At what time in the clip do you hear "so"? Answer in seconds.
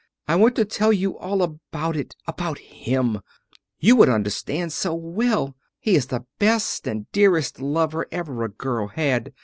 4.73-4.95